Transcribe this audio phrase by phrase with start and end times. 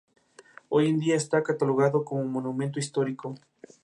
[0.69, 3.35] Hoy en día está catalogado como Monumento Histórico.